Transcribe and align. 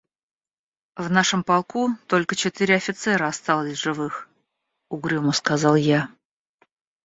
—В 0.97 1.11
нашем 1.11 1.43
полку 1.43 1.91
только 2.07 2.35
четыре 2.35 2.73
офицера 2.77 3.27
осталось 3.27 3.77
в 3.77 3.81
живых,— 3.83 4.27
угрюмо 4.89 5.31
сказал 5.31 5.75
я. 5.75 6.09